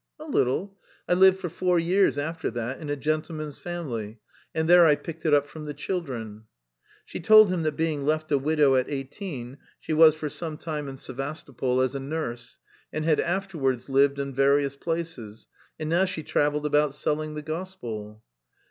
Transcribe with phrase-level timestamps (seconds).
[0.19, 0.79] "A little.
[1.07, 4.17] I lived for four years after that in a gentleman's family,
[4.51, 6.45] and there I picked it up from the children."
[7.05, 10.87] She told him that being left a widow at eighteen she was for some time
[10.89, 12.57] in Sevastopol as a nurse,
[12.91, 15.47] and had afterwards lived in various places,
[15.79, 18.23] and now she travelled about selling the gospel.